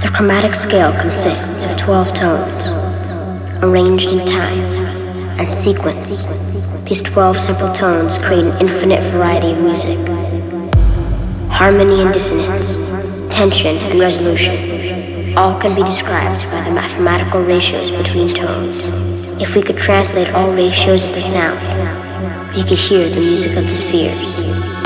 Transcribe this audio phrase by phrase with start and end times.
[0.00, 2.68] The chromatic scale consists of 12 tones,
[3.64, 4.60] arranged in time
[5.40, 6.24] and sequence.
[6.88, 9.98] These 12 simple tones create an infinite variety of music.
[11.50, 12.76] Harmony and dissonance,
[13.34, 18.84] tension and resolution, all can be described by the mathematical ratios between tones.
[19.42, 21.58] If we could translate all ratios into sound,
[22.54, 24.78] we could hear the music of the spheres.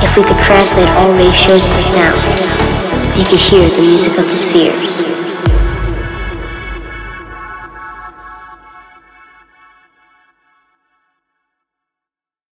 [0.00, 2.16] If we could translate all ratios into sound,
[3.18, 5.27] you could hear the music of the spheres.